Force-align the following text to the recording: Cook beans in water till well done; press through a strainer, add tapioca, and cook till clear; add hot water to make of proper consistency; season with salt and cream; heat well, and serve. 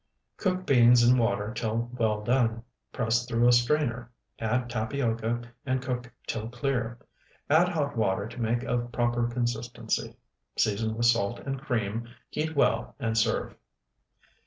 Cook 0.37 0.65
beans 0.65 1.07
in 1.07 1.19
water 1.19 1.53
till 1.53 1.91
well 1.93 2.23
done; 2.23 2.63
press 2.91 3.23
through 3.27 3.47
a 3.47 3.51
strainer, 3.51 4.09
add 4.39 4.67
tapioca, 4.67 5.43
and 5.63 5.79
cook 5.79 6.11
till 6.25 6.49
clear; 6.49 6.97
add 7.51 7.69
hot 7.69 7.95
water 7.95 8.27
to 8.27 8.41
make 8.41 8.63
of 8.63 8.91
proper 8.91 9.27
consistency; 9.29 10.15
season 10.57 10.95
with 10.97 11.05
salt 11.05 11.37
and 11.41 11.61
cream; 11.61 12.07
heat 12.31 12.55
well, 12.55 12.95
and 12.97 13.15
serve. 13.15 13.55